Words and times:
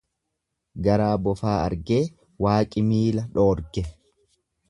Garaa 0.87 1.09
bofaa 1.25 1.57
argee 1.65 1.99
waaqi 2.47 2.85
miila 2.89 3.27
dhoorge. 3.39 3.85